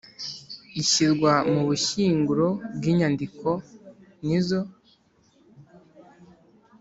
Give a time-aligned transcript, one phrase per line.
[0.79, 3.49] izishyirwa mu bushyinguro bw, inyandiko
[4.25, 4.59] nizo